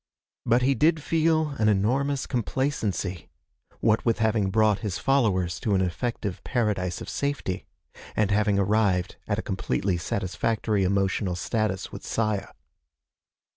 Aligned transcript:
But 0.47 0.63
he 0.63 0.73
did 0.73 1.03
feel 1.03 1.49
an 1.59 1.69
enormous 1.69 2.25
complacency, 2.25 3.29
what 3.81 4.03
with 4.03 4.17
having 4.17 4.49
brought 4.49 4.79
his 4.79 4.97
followers 4.97 5.59
to 5.59 5.75
an 5.75 5.81
effective 5.81 6.43
paradise 6.43 7.01
of 7.01 7.07
safety, 7.07 7.67
and 8.15 8.31
having 8.31 8.57
arrived 8.57 9.17
at 9.27 9.37
a 9.37 9.43
completely 9.43 9.97
satisfactory 9.99 10.83
emotional 10.83 11.35
status 11.35 11.91
with 11.91 12.03
Saya. 12.03 12.47